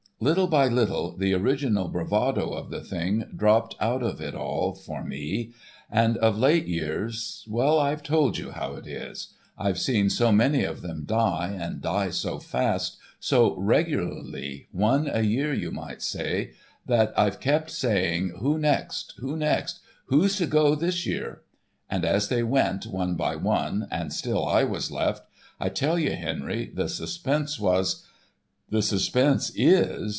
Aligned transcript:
Little 0.23 0.45
by 0.45 0.67
little 0.67 1.17
the 1.17 1.33
original 1.33 1.87
bravado 1.87 2.49
of 2.53 2.69
the 2.69 2.81
thing 2.81 3.23
dropped 3.35 3.75
out 3.79 4.03
of 4.03 4.21
it 4.21 4.35
all 4.35 4.75
for 4.75 5.03
me; 5.03 5.51
and 5.89 6.15
of 6.17 6.37
late 6.37 6.67
years—well 6.67 7.79
I 7.79 7.89
have 7.89 8.03
told 8.03 8.37
you 8.37 8.51
how 8.51 8.75
it 8.75 8.85
is. 8.85 9.29
I've 9.57 9.79
seen 9.79 10.11
so 10.11 10.31
many 10.31 10.63
of 10.63 10.83
them 10.83 11.05
die, 11.07 11.57
and 11.59 11.81
die 11.81 12.11
so 12.11 12.37
fast, 12.37 12.97
so 13.19 13.55
regularly—one 13.55 15.09
a 15.11 15.21
year 15.23 15.55
you 15.55 15.71
might 15.71 16.03
say,—that 16.03 17.13
I've 17.17 17.39
kept 17.39 17.71
saying 17.71 18.35
'who 18.37 18.59
next, 18.59 19.15
who 19.17 19.35
next, 19.35 19.79
who's 20.05 20.35
to 20.35 20.45
go 20.45 20.75
this 20.75 21.03
year?'... 21.03 21.41
And 21.89 22.05
as 22.05 22.29
they 22.29 22.43
went, 22.43 22.85
one 22.85 23.15
by 23.15 23.37
one, 23.37 23.87
and 23.89 24.13
still 24.13 24.47
I 24.47 24.65
was 24.65 24.91
left... 24.91 25.23
I 25.59 25.69
tell 25.69 25.97
you, 25.97 26.11
Henry, 26.11 26.69
the 26.71 26.89
suspense 26.89 27.59
was,... 27.59 28.05
the 28.69 28.83
suspense 28.83 29.51
is 29.55 30.09